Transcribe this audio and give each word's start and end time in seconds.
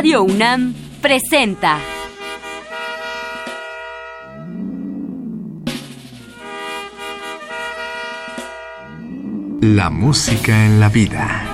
Radio 0.00 0.22
UNAM 0.22 0.72
presenta. 1.02 1.78
La 9.60 9.90
música 9.90 10.64
en 10.64 10.80
la 10.80 10.88
vida. 10.88 11.44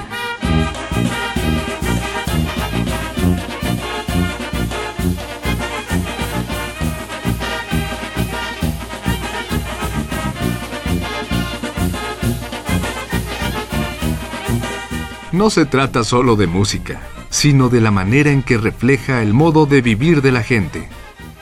No 15.33 15.51
se 15.51 15.67
trata 15.67 16.05
solo 16.05 16.37
de 16.37 16.47
música, 16.47 17.01
sino 17.31 17.69
de 17.69 17.81
la 17.81 17.91
manera 17.91 18.31
en 18.31 18.43
que 18.43 18.59
refleja 18.59 19.23
el 19.23 19.35
modo 19.35 19.67
de 19.67 19.83
vivir 19.83 20.23
de 20.23 20.33
la 20.33 20.43
gente. 20.43 20.89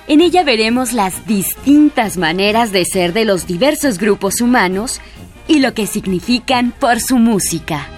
En 0.07 0.21
ella 0.21 0.45
veremos 0.45 0.93
las 0.93 1.27
distintas 1.27 2.17
maneras 2.17 2.73
de 2.73 2.85
ser 2.85 3.13
de 3.13 3.25
los 3.25 3.47
diversos 3.47 3.99
grupos 3.99 4.41
humanos 4.41 5.01
y 5.49 5.61
lo 5.61 5.73
que 5.73 5.87
significan 5.87 6.73
por 6.79 7.01
su 7.01 7.19
música. 7.19 7.94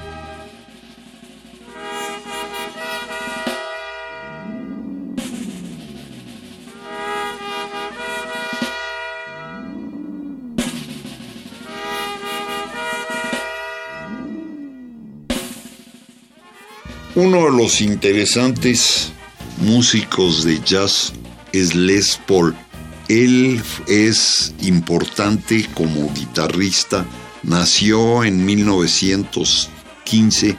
Los 17.56 17.80
interesantes 17.80 19.12
músicos 19.62 20.44
de 20.44 20.60
jazz 20.62 21.14
es 21.52 21.74
Les 21.74 22.20
Paul. 22.26 22.54
Él 23.08 23.62
es 23.86 24.52
importante 24.60 25.66
como 25.72 26.12
guitarrista. 26.12 27.06
Nació 27.42 28.24
en 28.24 28.44
1915, 28.44 30.54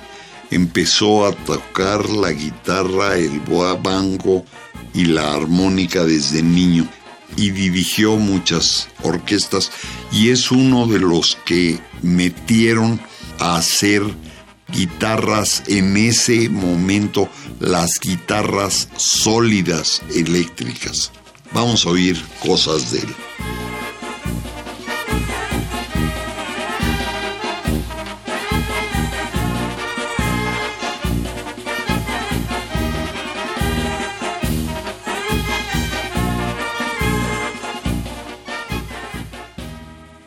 empezó 0.49 1.27
a 1.27 1.33
tocar 1.33 2.09
la 2.09 2.31
guitarra, 2.31 3.15
el 3.15 3.41
bango 3.41 4.43
y 4.95 5.05
la 5.05 5.33
armónica 5.33 6.03
desde 6.03 6.41
niño 6.41 6.89
y 7.35 7.51
dirigió 7.51 8.15
muchas 8.15 8.87
orquestas 9.03 9.71
y 10.11 10.29
es 10.29 10.51
uno 10.51 10.87
de 10.87 10.99
los 10.99 11.37
que 11.45 11.79
metieron 12.01 12.99
a 13.39 13.57
hacer 13.57 14.01
guitarras 14.69 15.63
en 15.67 15.97
ese 15.97 16.49
momento, 16.49 17.29
las 17.59 17.99
guitarras 17.99 18.89
sólidas 18.97 20.01
eléctricas. 20.13 21.11
Vamos 21.53 21.85
a 21.85 21.89
oír 21.89 22.21
cosas 22.41 22.91
de 22.91 22.99
él. 22.99 23.15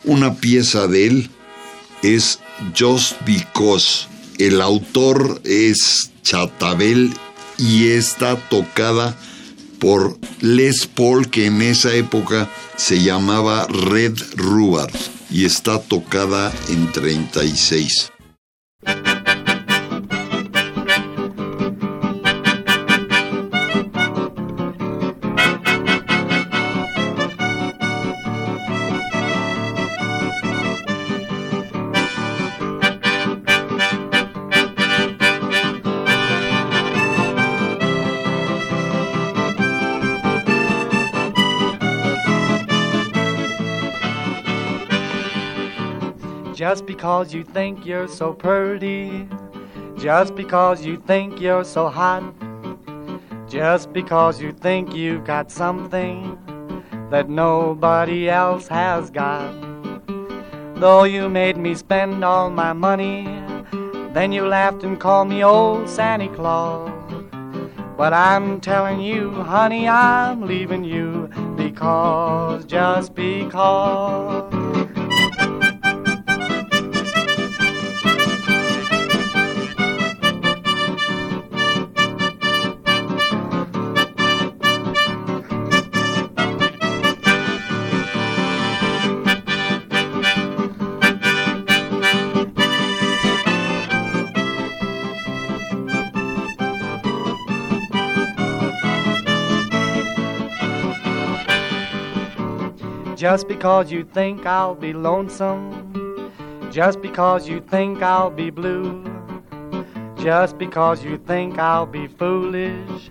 Una 0.04 0.34
pieza 0.34 0.88
de 0.88 1.06
él 1.06 1.31
es 2.03 2.41
Just 2.76 3.15
Because 3.25 4.09
el 4.41 4.62
autor 4.62 5.43
es 5.45 6.11
Chatabel 6.23 7.12
y 7.59 7.89
está 7.89 8.37
tocada 8.37 9.15
por 9.78 10.19
Les 10.41 10.87
Paul, 10.87 11.28
que 11.28 11.47
en 11.47 11.61
esa 11.61 11.95
época 11.95 12.51
se 12.77 13.03
llamaba 13.03 13.67
Red 13.67 14.17
Rubar, 14.37 14.91
y 15.31 15.45
está 15.45 15.78
tocada 15.81 16.53
en 16.69 16.91
36. 16.91 18.12
Because 47.00 47.33
you 47.33 47.43
think 47.43 47.87
you're 47.87 48.06
so 48.06 48.34
pretty, 48.34 49.27
just 49.97 50.34
because 50.34 50.84
you 50.84 50.99
think 51.06 51.41
you're 51.41 51.65
so 51.65 51.88
hot, 51.88 52.22
just 53.49 53.91
because 53.94 54.38
you 54.38 54.53
think 54.53 54.94
you've 54.94 55.25
got 55.25 55.50
something 55.50 56.39
that 57.10 57.31
nobody 57.31 58.28
else 58.28 58.69
has 58.69 59.09
got. 59.10 59.50
Though 60.75 61.05
you 61.05 61.31
made 61.31 61.56
me 61.56 61.75
spend 61.75 62.22
all 62.22 62.50
my 62.50 62.75
money, 62.75 63.25
then 64.12 64.31
you 64.31 64.47
laughed 64.47 64.83
and 64.83 65.00
called 65.00 65.28
me 65.31 65.43
old 65.43 65.89
Santa 65.89 66.28
Claus. 66.28 66.91
But 67.97 68.12
I'm 68.12 68.60
telling 68.60 69.00
you, 69.00 69.31
honey, 69.31 69.89
I'm 69.89 70.43
leaving 70.43 70.84
you 70.84 71.31
because, 71.56 72.66
just 72.66 73.15
because. 73.15 74.50
Just 103.20 103.48
because 103.48 103.92
you 103.92 104.03
think 104.03 104.47
I'll 104.47 104.75
be 104.75 104.94
lonesome, 104.94 106.32
just 106.70 107.03
because 107.03 107.47
you 107.47 107.60
think 107.60 108.00
I'll 108.00 108.31
be 108.31 108.48
blue, 108.48 109.04
just 110.16 110.56
because 110.56 111.04
you 111.04 111.19
think 111.19 111.59
I'll 111.59 111.84
be 111.84 112.06
foolish 112.06 113.10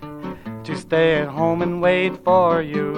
to 0.64 0.76
stay 0.76 1.20
at 1.20 1.28
home 1.28 1.62
and 1.62 1.80
wait 1.80 2.24
for 2.24 2.60
you. 2.60 2.92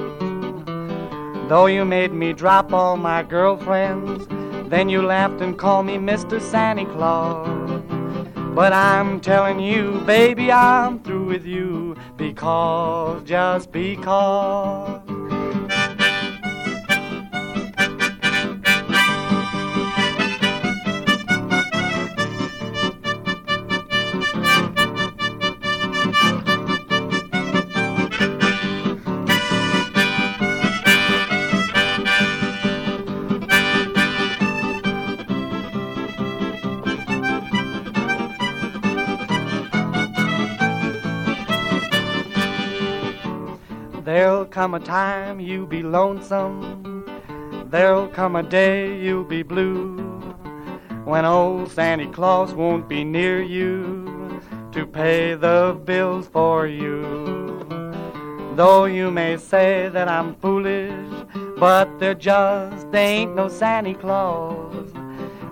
Though 1.50 1.66
you 1.66 1.84
made 1.84 2.14
me 2.14 2.32
drop 2.32 2.72
all 2.72 2.96
my 2.96 3.22
girlfriends, 3.22 4.26
then 4.70 4.88
you 4.88 5.02
laughed 5.02 5.42
and 5.42 5.58
called 5.58 5.84
me 5.84 5.96
Mr. 5.98 6.40
Santa 6.40 6.86
Claus. 6.86 7.46
But 8.54 8.72
I'm 8.72 9.20
telling 9.20 9.60
you, 9.60 10.00
baby, 10.06 10.50
I'm 10.50 10.98
through 11.02 11.26
with 11.26 11.44
you 11.44 11.94
because, 12.16 13.22
just 13.24 13.70
because. 13.70 15.01
Come 44.62 44.74
a 44.74 44.78
time 44.78 45.40
you'll 45.40 45.66
be 45.66 45.82
lonesome. 45.82 47.04
There'll 47.68 48.06
come 48.06 48.36
a 48.36 48.44
day 48.44 48.96
you'll 48.96 49.24
be 49.24 49.42
blue. 49.42 49.96
When 51.04 51.24
old 51.24 51.68
Santa 51.72 52.06
Claus 52.12 52.54
won't 52.54 52.88
be 52.88 53.02
near 53.02 53.42
you 53.42 54.40
to 54.70 54.86
pay 54.86 55.34
the 55.34 55.76
bills 55.84 56.28
for 56.28 56.68
you. 56.68 57.58
Though 58.54 58.84
you 58.84 59.10
may 59.10 59.36
say 59.36 59.88
that 59.88 60.06
I'm 60.06 60.36
foolish, 60.36 61.10
but 61.58 61.98
there 61.98 62.14
just 62.14 62.86
ain't 62.94 63.34
no 63.34 63.48
Santa 63.48 63.94
Claus. 63.94 64.92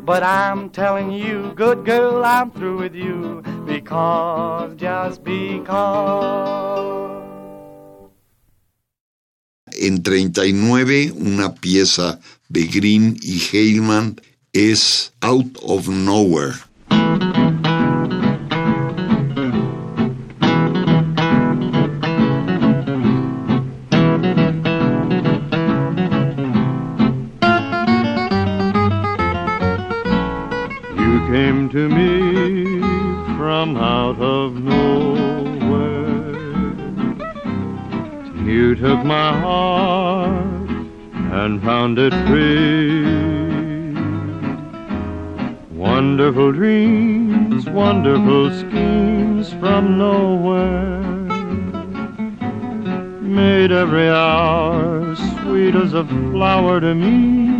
But 0.03 0.23
I'm 0.23 0.71
telling 0.71 1.11
you, 1.11 1.53
good 1.57 1.85
girl, 1.85 2.25
I'm 2.25 2.53
through 2.53 2.79
with 2.79 2.95
you 2.95 3.43
because, 3.67 4.77
just 4.77 5.25
because. 5.25 7.19
En 9.82 10.03
39, 10.03 11.15
una 11.17 11.55
pieza 11.55 12.21
de 12.50 12.67
Green 12.67 13.17
y 13.23 13.41
Heyman 13.50 14.21
es 14.53 15.12
Out 15.23 15.56
of 15.62 15.88
Nowhere. 15.88 16.53
to 31.73 31.88
me 31.88 32.81
from 33.37 33.76
out 33.76 34.19
of 34.19 34.55
nowhere. 34.55 35.10
You 38.50 38.75
took 38.75 39.05
my 39.05 39.31
heart 39.41 40.70
and 41.41 41.62
found 41.62 42.00
it 42.00 42.12
free. 42.26 43.94
Wonderful 45.73 46.50
dreams, 46.50 47.67
wonderful 47.70 48.50
schemes 48.50 49.52
from 49.61 49.99
nowhere. 49.99 50.99
Made 53.23 53.70
every 53.70 54.11
hour 54.11 55.14
sweet 55.14 55.76
as 55.76 55.94
a 55.94 56.05
flower 56.05 56.81
to 56.81 56.94
me 56.94 57.50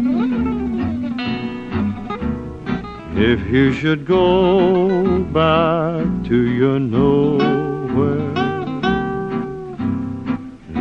if 3.17 3.47
you 3.47 3.73
should 3.73 4.07
go 4.07 5.23
back 5.25 6.05
to 6.25 6.37
your 6.51 6.81
nowhere, 6.81 7.70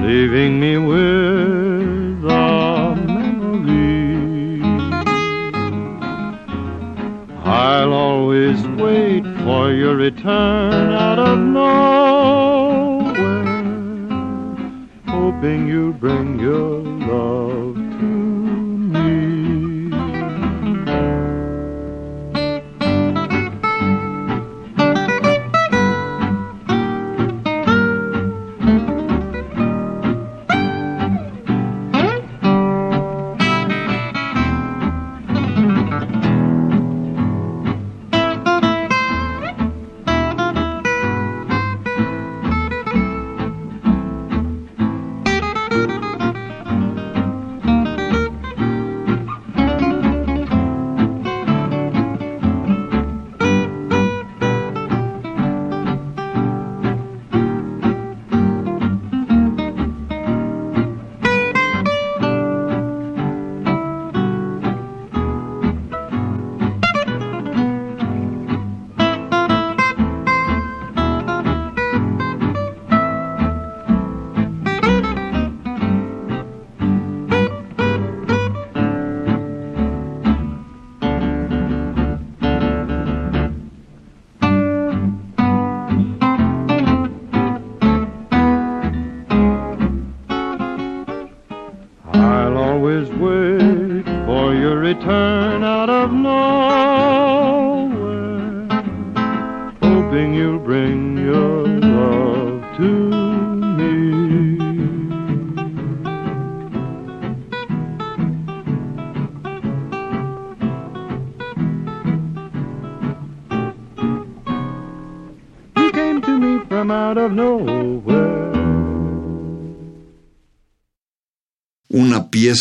leaving 0.10 0.60
me 0.60 0.76
with 0.76 2.24
a 2.26 2.96
memory, 3.06 4.60
I'll 7.46 7.94
always 7.94 8.60
wait 8.70 9.24
for 9.44 9.72
your 9.72 9.96
return 9.96 10.94
out 10.94 11.20
of 11.20 11.38
nowhere, 11.38 11.84
hoping 15.06 15.68
you'll 15.68 15.94
bring 15.94 16.40
your 16.40 16.80
love 17.12 17.49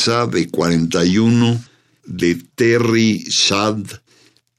De 0.08 0.48
41 0.48 1.62
de 2.06 2.34
Terry 2.54 3.26
Shad 3.28 3.84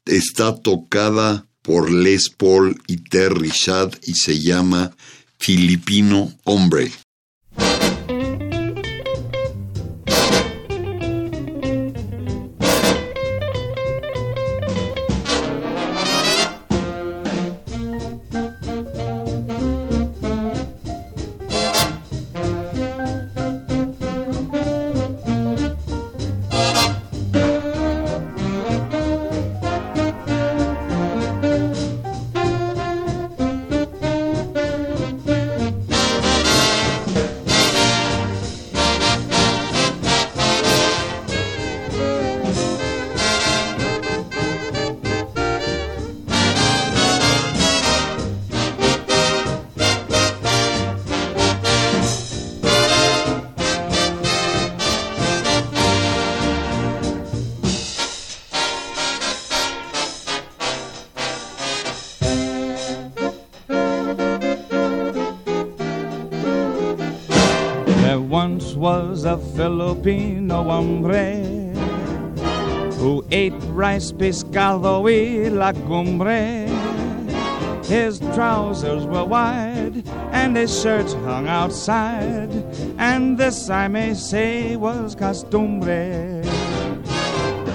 está 0.06 0.56
tocada 0.56 1.48
por 1.64 1.92
Les 1.92 2.30
Paul 2.30 2.80
y 2.86 2.98
Terry 2.98 3.50
Shad 3.50 3.96
y 4.04 4.14
se 4.14 4.40
llama 4.40 4.96
Filipino 5.40 6.32
Hombre. 6.44 6.92
Filipino 69.10 70.60
oh, 70.60 70.64
hombre 70.64 71.74
who 73.00 73.26
ate 73.32 73.54
rice, 73.70 74.12
pescado 74.12 75.02
y 75.04 75.50
la 75.50 75.74
cumbre. 75.74 76.68
His 77.86 78.20
trousers 78.36 79.06
were 79.06 79.26
wide 79.26 80.08
and 80.32 80.56
his 80.56 80.82
shirt 80.82 81.12
hung 81.24 81.48
outside, 81.48 82.52
and 82.98 83.38
this 83.38 83.70
I 83.70 83.88
may 83.88 84.14
say 84.14 84.76
was 84.76 85.16
costumbre. 85.16 86.44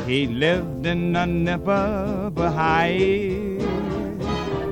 He 0.07 0.27
lived 0.29 0.87
in 0.87 1.17
a 1.17 1.27
nipper 1.27 2.31
Baha'i, 2.33 3.59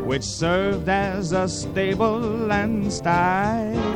which 0.04 0.22
served 0.22 0.88
as 0.88 1.32
a 1.32 1.48
stable 1.48 2.52
and 2.52 2.92
sty. 2.92 3.91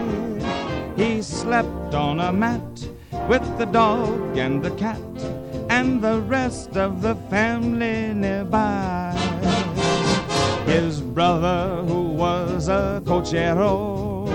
He 0.96 1.20
slept 1.20 1.94
on 1.94 2.20
a 2.20 2.32
mat 2.32 2.88
with 3.28 3.44
the 3.58 3.66
dog 3.66 4.38
and 4.38 4.62
the 4.62 4.70
cat 4.72 4.98
and 5.68 6.00
the 6.00 6.22
rest 6.22 6.76
of 6.78 7.02
the 7.02 7.14
family 7.28 8.14
nearby. 8.14 9.12
His 10.64 11.02
brother, 11.02 11.82
who 11.86 12.02
was 12.12 12.68
a 12.68 13.02
cochero, 13.04 14.26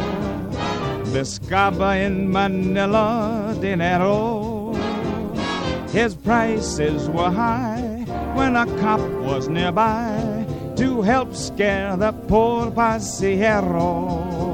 Biscaba 1.12 2.06
in 2.06 2.32
Manila, 2.32 3.58
dinero. 3.60 4.74
His 5.90 6.14
prices 6.14 7.10
were 7.10 7.32
high 7.32 8.06
when 8.36 8.56
a 8.56 8.66
cop 8.80 9.02
was 9.26 9.50
nearby 9.50 10.46
to 10.78 11.02
help 11.02 11.36
scare 11.36 11.98
the 11.98 12.12
poor 12.12 12.70
paseero. 12.72 14.51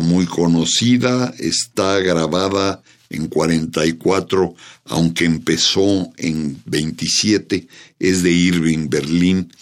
Muy 0.00 0.26
conocida, 0.26 1.34
está 1.38 1.98
grabada 1.98 2.82
en 3.10 3.26
44, 3.26 4.54
aunque 4.86 5.24
empezó 5.24 6.10
en 6.16 6.62
27, 6.64 7.66
es 7.98 8.22
de 8.22 8.30
Irving 8.30 8.88
Berlin 8.88 9.52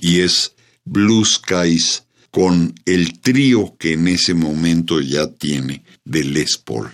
y 0.00 0.20
es 0.20 0.52
Blue 0.84 1.24
Skies 1.24 2.04
con 2.30 2.74
el 2.84 3.20
trío 3.20 3.76
que 3.78 3.92
en 3.94 4.08
ese 4.08 4.34
momento 4.34 5.00
ya 5.00 5.26
tiene 5.26 5.82
de 6.04 6.24
Les 6.24 6.58
Paul. 6.58 6.90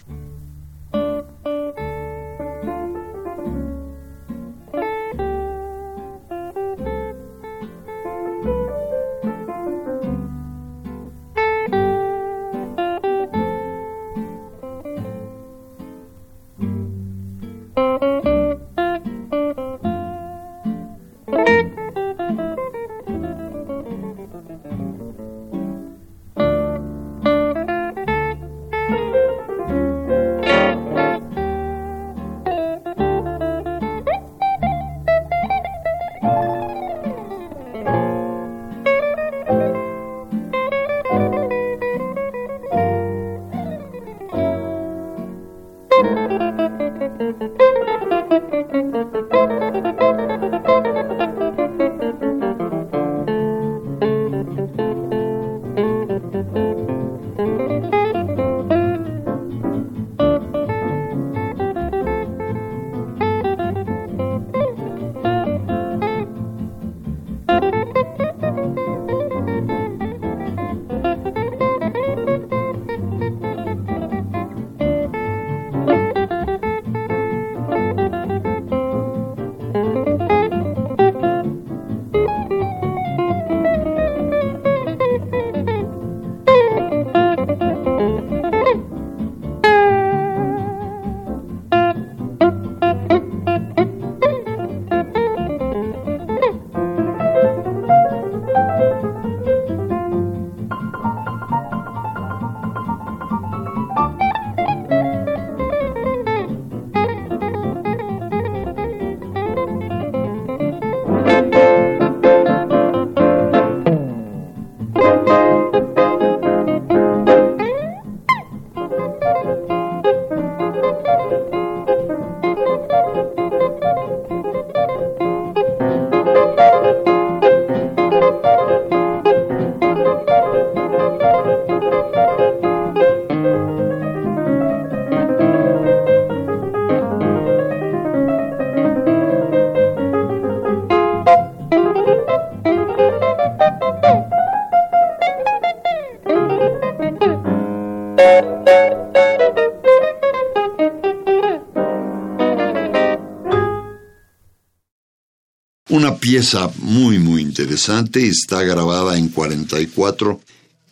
Está 158.14 158.62
grabada 158.64 159.16
en 159.16 159.28
44, 159.28 160.40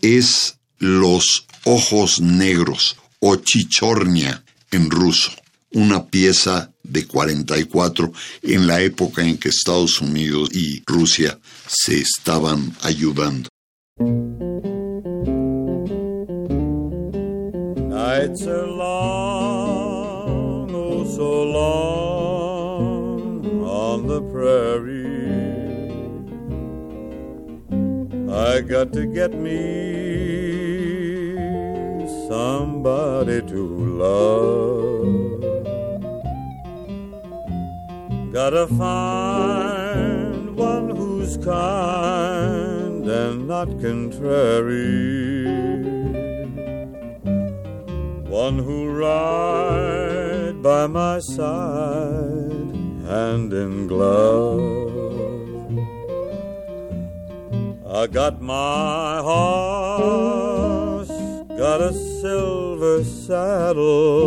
es 0.01 0.57
Los 0.79 1.47
Ojos 1.65 2.21
Negros 2.21 2.97
o 3.21 3.37
Chichornia 3.37 4.43
en 4.71 4.91
ruso, 4.91 5.33
una 5.73 6.07
pieza 6.07 6.73
de 6.83 7.07
44 7.07 8.13
en 8.43 8.67
la 8.67 8.81
época 8.81 9.23
en 9.23 9.37
que 9.37 9.51
Estados 9.51 10.01
Unidos 10.01 10.49
y 10.53 10.83
Rusia 10.87 11.39
se 11.67 11.99
estaban 11.99 12.75
ayudando. 12.83 13.49
I 28.57 28.61
got 28.63 28.91
to 28.95 29.05
get 29.05 29.35
me 29.35 29.53
somebody 32.27 33.43
to 33.43 33.63
love. 34.03 35.43
Gotta 38.33 38.67
find 38.69 40.57
one 40.57 40.89
who's 40.89 41.37
kind 41.37 43.07
and 43.07 43.47
not 43.47 43.69
contrary. 43.79 45.45
One 48.25 48.59
who'll 48.59 48.95
ride 48.95 50.63
by 50.63 50.87
my 50.87 51.19
side 51.19 52.73
hand 53.05 53.53
in 53.53 53.87
glove. 53.87 54.96
I 57.97 58.07
got 58.07 58.43
my 58.43 59.23
horse, 59.23 61.09
got 61.09 61.81
a 61.81 61.95
silver 61.95 63.03
saddle, 63.03 64.21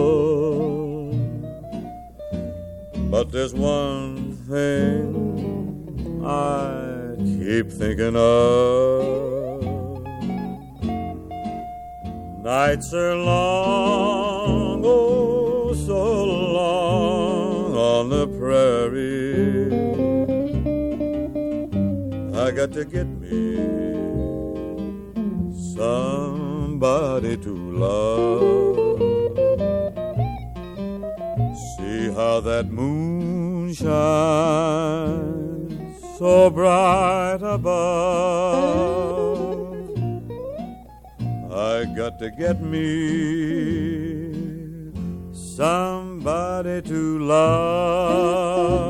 but 3.12 3.32
there's 3.32 3.54
one 3.54 4.34
thing 4.50 6.26
I 6.26 7.14
keep 7.24 7.72
thinking 7.72 8.16
of. 8.16 9.62
Nights 12.44 12.92
are 12.96 13.16
long, 13.16 14.82
oh, 14.84 15.76
so 15.76 16.24
long 16.26 17.76
on 17.78 18.10
the 18.10 18.28
prairie. 18.40 19.70
I 22.36 22.50
got 22.50 22.72
to 22.72 22.84
get 22.84 23.19
somebody 25.76 27.38
to 27.38 27.54
love. 27.86 29.00
See 31.76 32.12
how 32.12 32.40
that 32.42 32.68
moon 32.70 33.74
shines 33.74 34.00
so 36.18 36.50
bright 36.50 37.42
above. 37.42 38.80
I 41.52 41.86
got 41.96 42.20
to 42.20 42.30
get 42.32 42.62
me 42.62 42.80
somebody 45.34 46.82
to 46.82 47.20
love. 47.20 48.89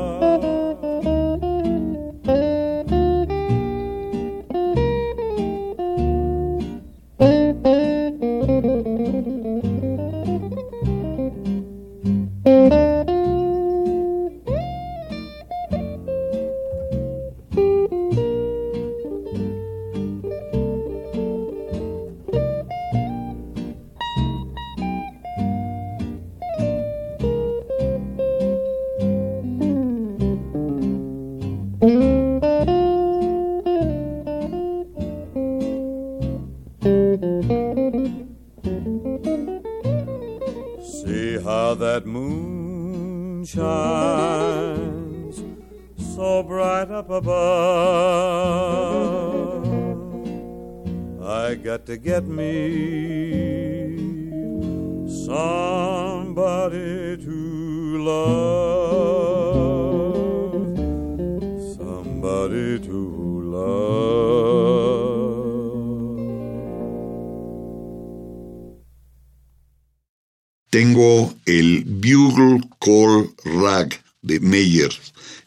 El 71.46 71.84
Bugle 71.84 72.60
Call 72.78 73.30
Rag 73.44 74.02
de 74.22 74.40
Meyer. 74.40 74.92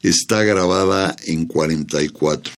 Está 0.01 0.43
grabada 0.43 1.15
en 1.25 1.45
44. 1.45 2.53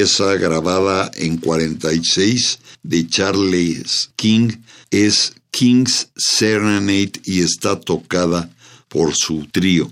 Pieza 0.00 0.34
grabada 0.36 1.10
en 1.16 1.36
46 1.36 2.58
de 2.82 3.06
Charles 3.06 4.10
King, 4.16 4.48
es 4.90 5.34
King's 5.50 6.08
Serenade 6.16 7.20
y 7.26 7.42
está 7.42 7.78
tocada 7.78 8.48
por 8.88 9.14
su 9.14 9.46
trío. 9.52 9.90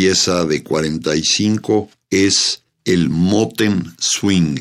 Pieza 0.00 0.46
de 0.46 0.62
45 0.62 1.90
es 2.08 2.62
el 2.86 3.10
Moten 3.10 3.94
Swing. 3.98 4.58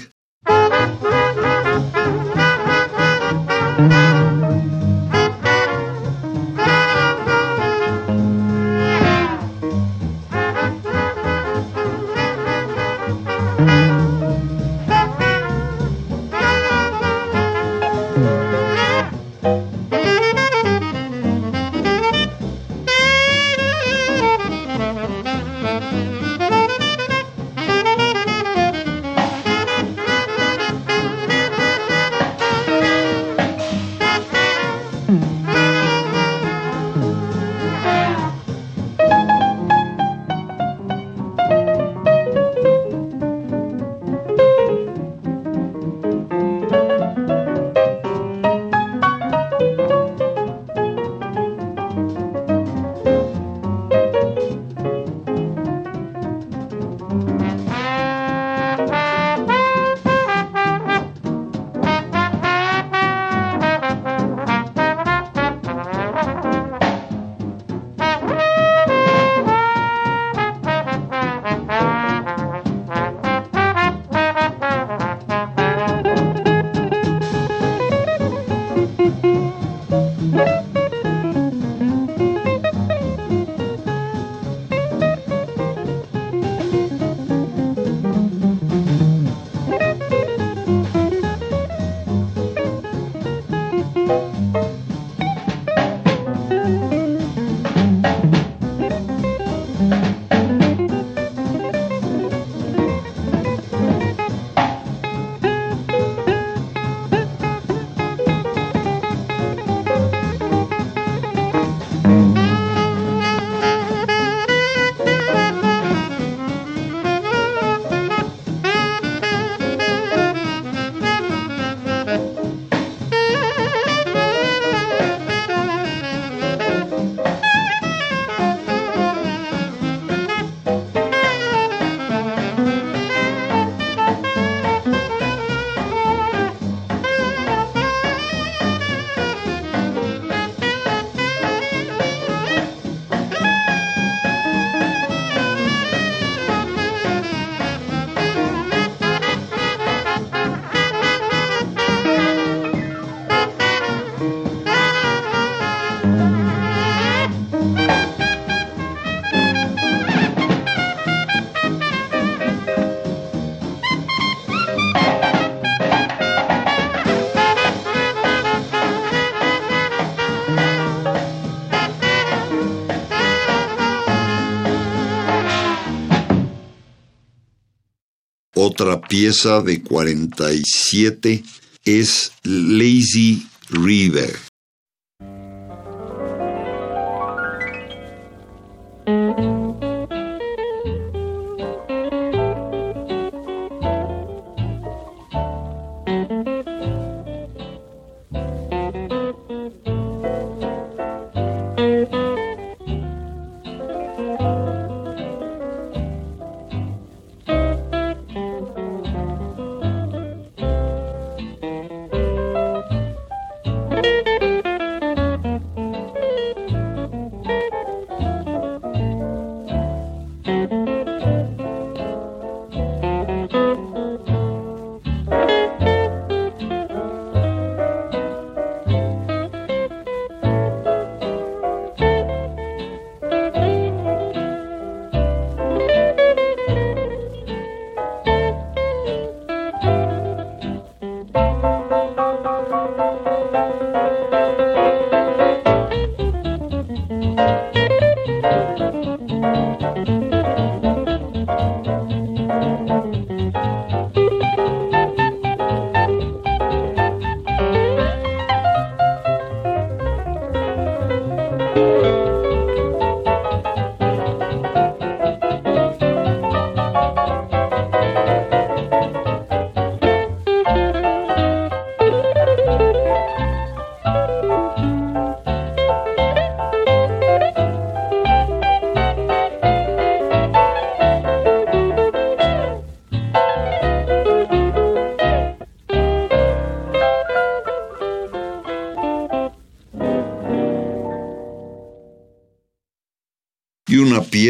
Otra 178.80 179.02
pieza 179.02 179.62
de 179.62 179.84
47 179.84 181.44
es 181.84 182.32
Lazy 182.44 183.46
River. 183.72 184.49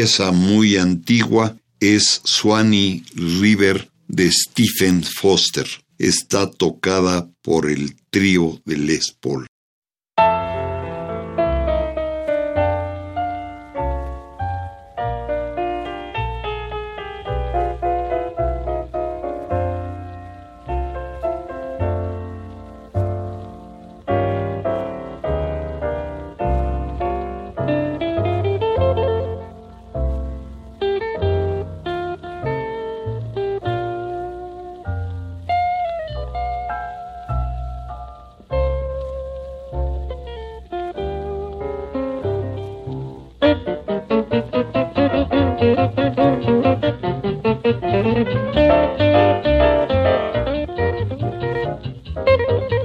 Pieza 0.00 0.32
muy 0.32 0.78
antigua 0.78 1.58
es 1.78 2.22
Swanee 2.24 3.02
River 3.14 3.90
de 4.08 4.30
Stephen 4.32 5.04
Foster. 5.04 5.66
Está 5.98 6.50
tocada 6.50 7.28
por 7.42 7.70
el 7.70 7.94
trío 8.08 8.62
de 8.64 8.78
Les 8.78 9.12
Paul. 9.20 9.46
Música 51.70 52.79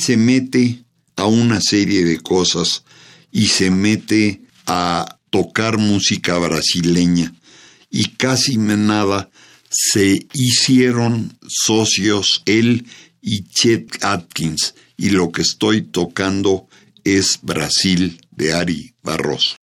se 0.00 0.16
mete 0.16 0.82
a 1.16 1.26
una 1.26 1.60
serie 1.60 2.04
de 2.04 2.18
cosas 2.20 2.84
y 3.30 3.46
se 3.48 3.70
mete 3.70 4.40
a 4.66 5.18
tocar 5.30 5.78
música 5.78 6.38
brasileña 6.38 7.32
y 7.90 8.04
casi 8.16 8.56
nada 8.56 9.30
se 9.68 10.26
hicieron 10.32 11.38
socios 11.46 12.42
él 12.46 12.86
y 13.20 13.44
Chet 13.44 14.02
Atkins 14.02 14.74
y 14.96 15.10
lo 15.10 15.30
que 15.30 15.42
estoy 15.42 15.82
tocando 15.82 16.68
es 17.04 17.38
Brasil 17.42 18.20
de 18.30 18.54
Ari 18.54 18.94
Barroso. 19.02 19.56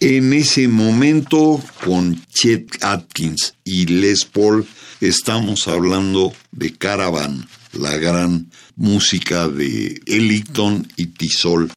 En 0.00 0.32
ese 0.32 0.68
momento, 0.68 1.60
con 1.84 2.24
Chet 2.32 2.84
Atkins 2.84 3.54
y 3.64 3.86
Les 3.86 4.24
Paul, 4.24 4.64
estamos 5.00 5.66
hablando 5.66 6.32
de 6.52 6.72
Caravan, 6.72 7.48
la 7.72 7.96
gran 7.96 8.48
música 8.76 9.48
de 9.48 10.00
Ellington 10.06 10.86
y 10.94 11.06
Tisol. 11.06 11.72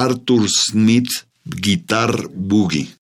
Arthur 0.00 0.48
Smith 0.48 1.28
Guitar 1.44 2.26
Boogie. 2.32 2.99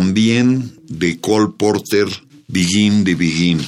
También 0.00 0.72
de 0.88 1.20
Cole 1.20 1.52
Porter, 1.58 2.06
Begin 2.48 3.04
the 3.04 3.14
Begin. 3.14 3.60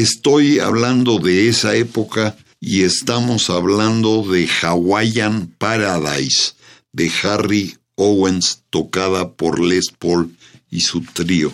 Estoy 0.00 0.60
hablando 0.60 1.18
de 1.18 1.50
esa 1.50 1.76
época 1.76 2.34
y 2.58 2.84
estamos 2.84 3.50
hablando 3.50 4.22
de 4.22 4.48
Hawaiian 4.48 5.48
Paradise 5.58 6.54
de 6.90 7.12
Harry 7.22 7.76
Owens 7.96 8.62
tocada 8.70 9.32
por 9.32 9.60
Les 9.60 9.90
Paul 9.90 10.34
y 10.70 10.80
su 10.80 11.02
trío. 11.02 11.52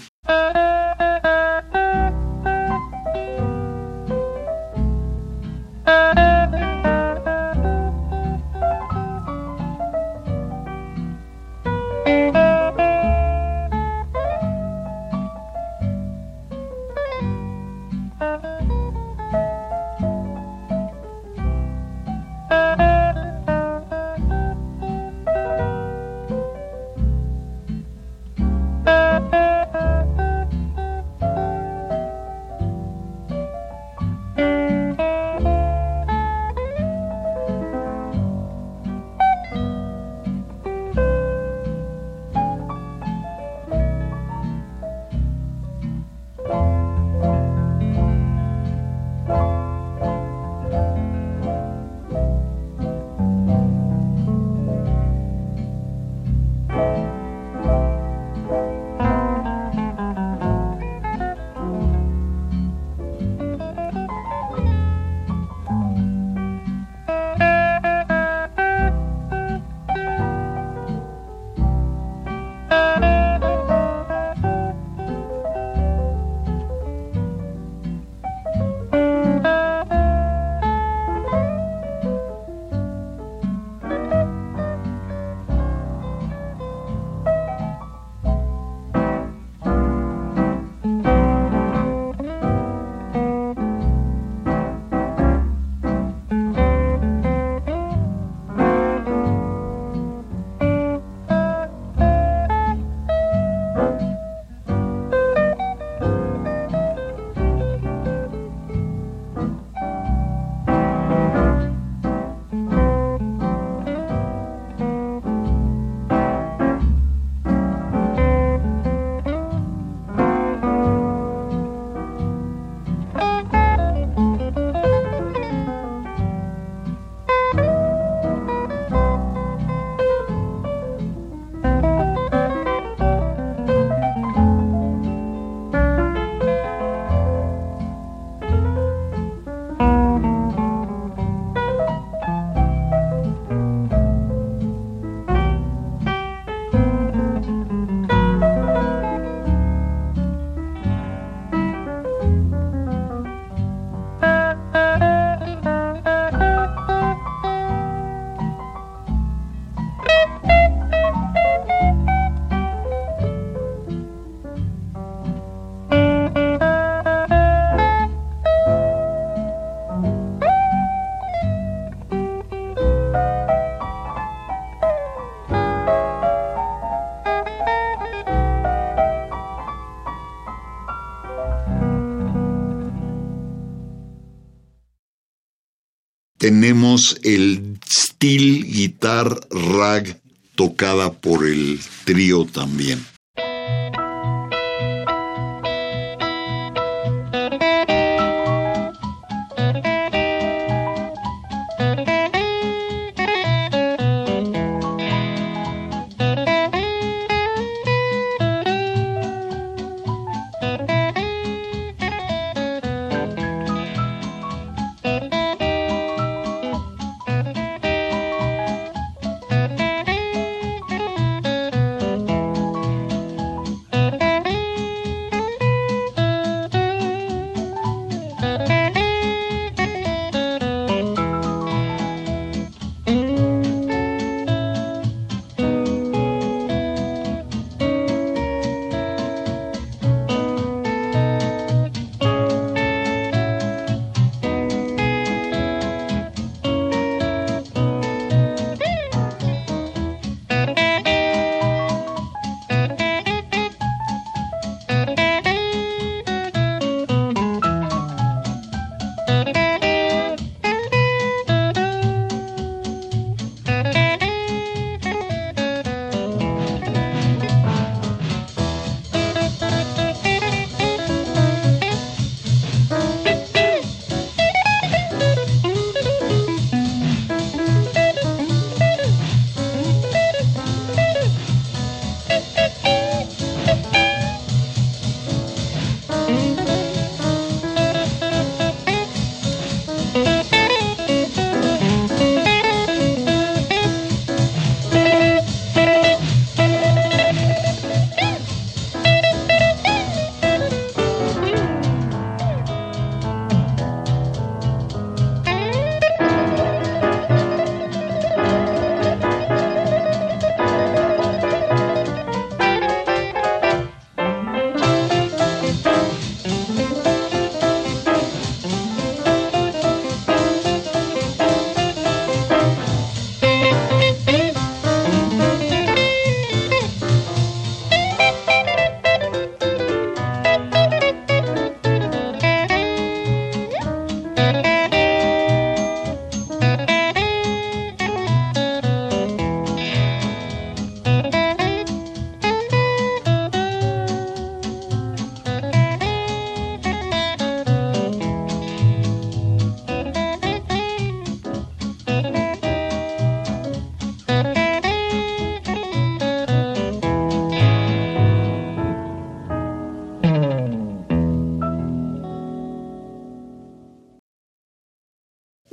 Tenemos 186.47 187.19
el 187.25 187.77
steel 187.91 188.65
guitar 188.65 189.37
rag 189.51 190.17
tocada 190.55 191.13
por 191.13 191.45
el 191.45 191.81
trío 192.05 192.45
también. 192.45 193.05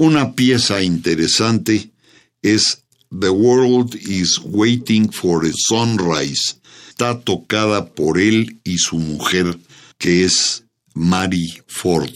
Una 0.04 0.36
pieza 0.36 0.82
interesante 0.82 1.90
es 2.42 2.84
The 3.10 3.30
World 3.30 3.96
is 3.96 4.38
Waiting 4.44 5.10
for 5.10 5.46
a 5.46 5.52
Sunrise. 5.54 6.56
Está 6.90 7.22
tocada 7.22 7.86
por 7.86 8.20
él 8.20 8.60
y 8.66 8.80
su 8.80 8.98
mujer, 8.98 9.58
que 9.98 10.26
es 10.26 10.66
Mary 10.94 11.54
Ford. 11.68 12.12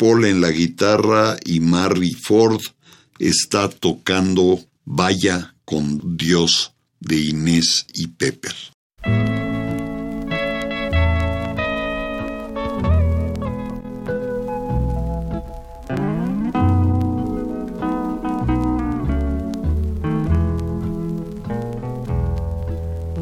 Paul 0.00 0.24
en 0.24 0.40
la 0.40 0.50
guitarra 0.50 1.36
y 1.44 1.60
Marry 1.60 2.12
Ford 2.12 2.62
está 3.18 3.68
tocando 3.68 4.58
Vaya 4.86 5.54
con 5.66 6.16
Dios 6.16 6.72
de 7.00 7.16
Inés 7.20 7.84
y 7.92 8.06
Pepper. 8.06 8.54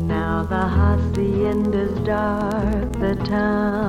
Now 0.07 0.45
the 0.45 2.03
dark, 2.05 2.93
the 3.01 3.17
town. 3.25 3.89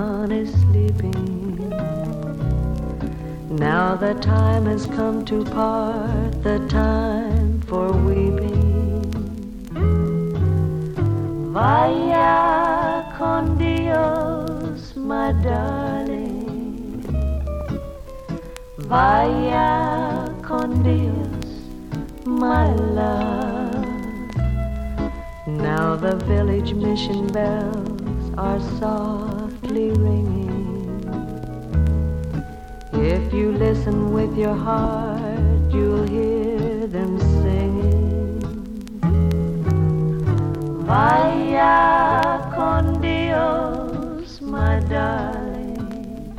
Now 3.50 3.96
the 3.96 4.14
time 4.14 4.68
has 4.68 4.86
come 4.86 5.26
to 5.26 5.44
part, 5.44 6.44
the 6.44 6.60
time 6.70 7.60
for 7.62 7.92
weeping. 7.92 9.10
Vaya 11.52 13.12
con 13.18 13.58
Dios, 13.58 14.96
my 14.96 15.32
darling. 15.42 17.02
Vaya 18.78 20.30
con 20.44 20.84
Dios, 20.84 21.46
my 22.26 22.72
love. 22.76 23.84
Now 25.48 25.96
the 25.96 26.18
village 26.28 26.76
mission 26.76 27.26
bells 27.34 28.32
are 28.38 28.60
softly 28.78 29.90
ringing. 29.90 30.59
If 33.02 33.34
you 33.34 33.54
listen 33.54 34.12
with 34.12 34.38
your 34.38 34.54
heart, 34.54 35.72
you'll 35.72 36.06
hear 36.06 36.86
them 36.88 37.18
singing. 37.18 38.42
Vaya 40.86 42.52
con 42.54 43.00
Dios, 43.00 44.42
my 44.42 44.82
darling. 44.90 46.36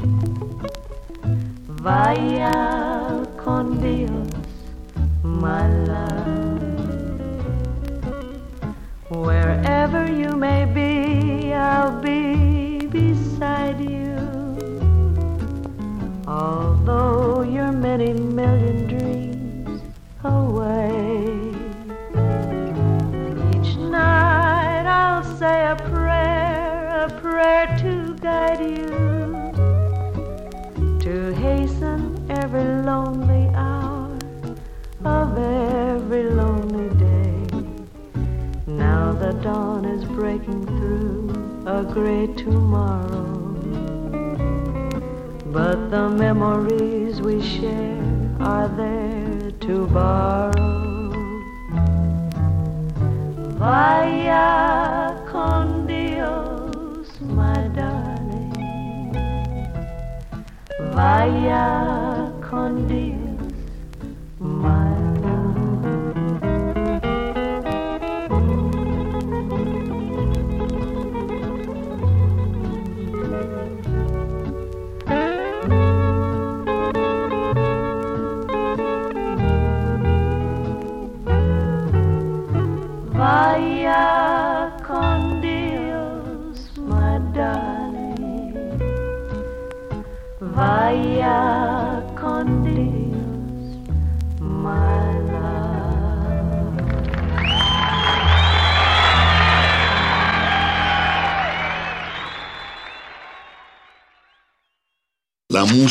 Vaya 1.80 3.24
con 3.38 3.80
Dios, 3.80 4.28
my 5.22 5.66
love. 5.86 6.09
Breaking 40.30 40.64
through 40.64 41.28
a 41.66 41.82
great 41.82 42.36
tomorrow. 42.36 43.52
But 45.46 45.90
the 45.90 46.08
memories 46.08 47.20
we 47.20 47.42
share 47.42 48.36
are 48.38 48.68
there 48.68 49.50
to 49.66 49.86
borrow. 49.88 51.10
Vaya 53.58 55.18
con 55.26 55.88
Dios, 55.88 57.08
my 57.20 57.66
darling. 57.74 58.52
Vaya 60.94 62.30
con 62.40 62.86
Dios, 62.86 63.09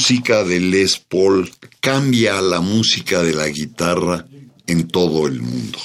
música 0.10 0.44
de 0.44 0.60
Les 0.60 0.98
Paul 0.98 1.52
cambia 1.80 2.42
la 2.42 2.62
música 2.62 3.22
de 3.22 3.32
la 3.32 3.48
guitarra 3.48 4.26
en 4.66 4.88
todo 4.88 5.28
el 5.28 5.40
mundo. 5.40 5.78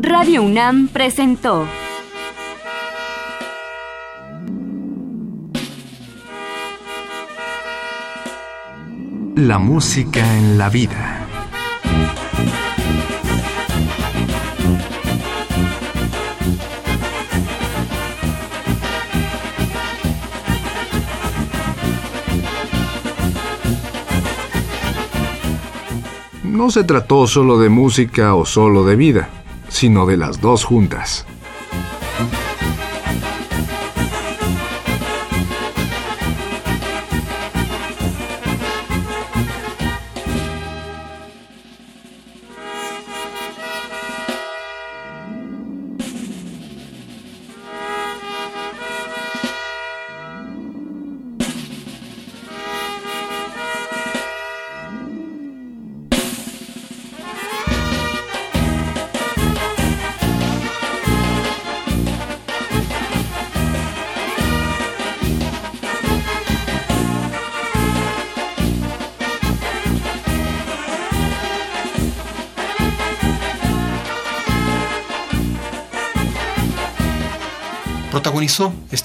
Radio 0.00 0.44
UNAM 0.44 0.86
presentó 0.86 1.66
La 9.36 9.58
música 9.58 10.38
en 10.38 10.56
la 10.56 10.70
vida. 10.70 11.26
No 26.42 26.70
se 26.70 26.84
trató 26.84 27.26
solo 27.26 27.58
de 27.58 27.68
música 27.68 28.34
o 28.34 28.46
solo 28.46 28.86
de 28.86 28.96
vida, 28.96 29.28
sino 29.68 30.06
de 30.06 30.16
las 30.16 30.40
dos 30.40 30.64
juntas. 30.64 31.26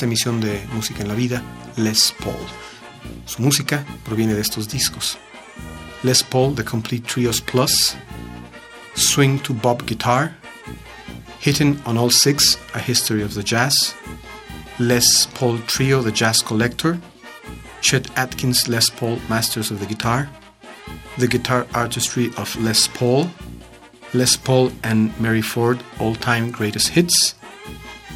Esta 0.02 0.08
emisión 0.08 0.41
de 0.41 0.66
Música 0.74 1.04
en 1.04 1.10
la 1.10 1.14
Vida 1.14 1.43
Les 1.76 2.12
Paul. 2.24 2.34
Su 3.28 3.43
música 3.43 3.86
proviene 4.04 4.34
de 4.34 4.41
estos 4.41 4.68
discos. 4.68 5.20
Les 6.02 6.24
Paul 6.24 6.56
The 6.56 6.64
Complete 6.64 7.06
Trios 7.08 7.39
Plus, 7.39 7.95
Swing 8.95 9.38
to 9.43 9.54
Bob 9.54 9.86
Guitar 9.86 10.36
Hitting 11.39 11.80
on 11.86 11.99
All 11.99 12.10
Six, 12.10 12.58
A 12.74 12.80
History 12.80 13.22
of 13.22 13.36
the 13.36 13.43
Jazz, 13.43 13.93
Les 14.80 15.28
Paul 15.36 15.60
Trio, 15.68 16.02
The 16.02 16.12
Jazz 16.12 16.41
Collector, 16.41 16.97
Chet 17.82 18.08
Atkins 18.18 18.68
Les 18.68 18.89
Paul 18.89 19.20
Masters 19.30 19.70
of 19.70 19.80
the 19.80 19.86
Guitar, 19.86 20.28
The 21.20 21.28
Guitar 21.28 21.68
Artistry 21.76 22.32
of 22.38 22.56
Les 22.56 22.88
Paul, 22.88 23.30
Les 24.16 24.36
Paul 24.36 24.72
and 24.82 25.12
Mary 25.20 25.43
Ford 25.43 25.84
All 25.99 26.16
Time 26.16 26.49
Greatest 26.49 26.89
Hits, 26.89 27.36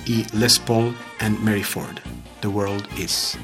y 0.06 0.26
Les 0.34 0.60
Paul 0.60 0.94
and 1.20 1.40
Mary 1.40 1.64
Ford 1.64 2.00
The 2.42 2.48
World 2.48 2.88
Is. 2.98 3.38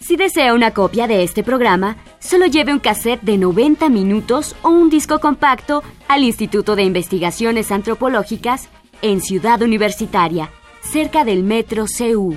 Si 0.00 0.16
desea 0.16 0.54
una 0.54 0.72
copia 0.72 1.06
de 1.06 1.22
este 1.22 1.42
programa, 1.42 1.96
solo 2.20 2.46
lleve 2.46 2.72
un 2.72 2.78
cassette 2.78 3.20
de 3.22 3.36
90 3.38 3.88
minutos 3.88 4.56
o 4.62 4.70
un 4.70 4.88
disco 4.88 5.20
compacto 5.20 5.82
al 6.08 6.22
Instituto 6.22 6.74
de 6.74 6.84
Investigaciones 6.84 7.70
Antropológicas 7.70 8.68
en 9.02 9.20
Ciudad 9.20 9.62
Universitaria, 9.62 10.50
cerca 10.80 11.24
del 11.24 11.42
Metro 11.42 11.86
CU. 11.86 12.36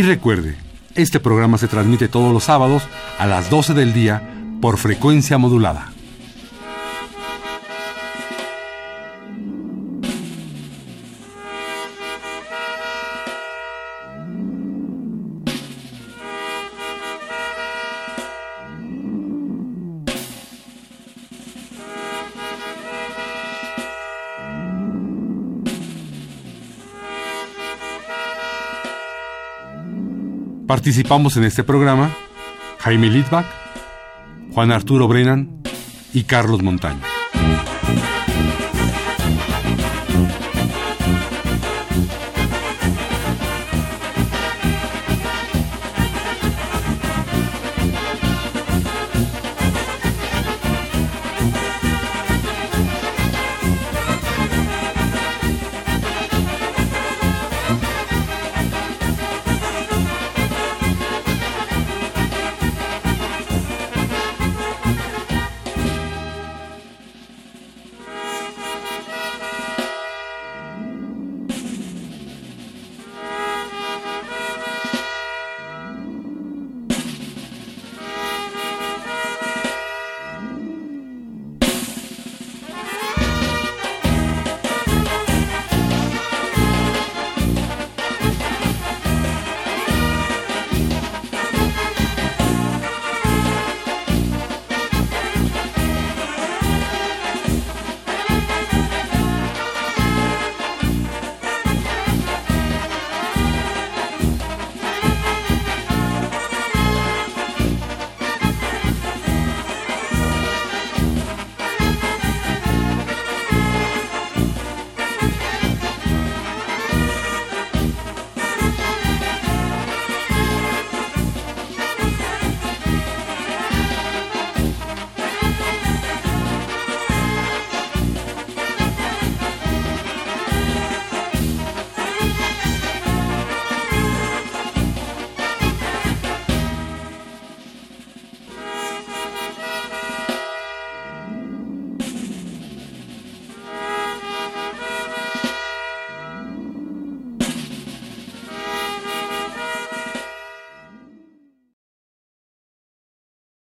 Y 0.00 0.02
recuerde, 0.02 0.56
este 0.94 1.20
programa 1.20 1.58
se 1.58 1.68
transmite 1.68 2.08
todos 2.08 2.32
los 2.32 2.44
sábados 2.44 2.84
a 3.18 3.26
las 3.26 3.50
12 3.50 3.74
del 3.74 3.92
día 3.92 4.22
por 4.62 4.78
frecuencia 4.78 5.36
modulada. 5.36 5.92
Participamos 30.70 31.36
en 31.36 31.42
este 31.42 31.64
programa 31.64 32.14
Jaime 32.78 33.08
Litvak, 33.08 33.44
Juan 34.52 34.70
Arturo 34.70 35.08
Brennan 35.08 35.64
y 36.14 36.22
Carlos 36.22 36.62
Montaño. 36.62 37.09